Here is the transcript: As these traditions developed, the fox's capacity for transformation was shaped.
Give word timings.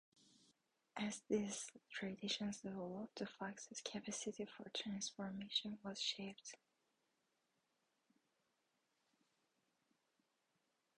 As 0.97 1.21
these 1.29 1.69
traditions 1.91 2.61
developed, 2.61 3.19
the 3.19 3.27
fox's 3.27 3.81
capacity 3.81 4.45
for 4.45 4.67
transformation 4.73 5.77
was 5.83 6.01
shaped. 6.01 6.55